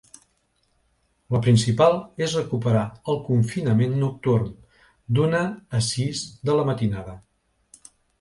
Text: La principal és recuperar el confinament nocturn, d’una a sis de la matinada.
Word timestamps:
La 1.33 1.41
principal 1.47 1.97
és 2.27 2.31
recuperar 2.37 2.85
el 3.13 3.19
confinament 3.27 3.93
nocturn, 4.05 4.47
d’una 5.19 5.43
a 5.81 5.83
sis 5.89 6.23
de 6.51 6.57
la 6.61 6.65
matinada. 6.71 7.15